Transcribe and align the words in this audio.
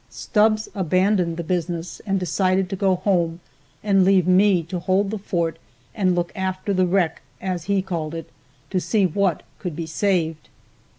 Stubbs 0.09 0.67
abandoned 0.73 1.37
the 1.37 1.43
business 1.43 1.99
and 2.07 2.19
decided 2.19 2.71
to 2.71 2.75
go 2.75 2.95
home 2.95 3.39
and 3.83 4.03
leave 4.03 4.25
me 4.25 4.63
to 4.63 4.79
hold 4.79 5.11
the 5.11 5.19
fort 5.19 5.59
and 5.93 6.15
look 6.15 6.31
after 6.35 6.73
the 6.73 6.87
wreck, 6.87 7.21
as 7.39 7.65
he 7.65 7.83
called 7.83 8.15
it, 8.15 8.27
to 8.71 8.79
see 8.79 9.05
what 9.05 9.43
could 9.59 9.75
be 9.75 9.85
saved. 9.85 10.49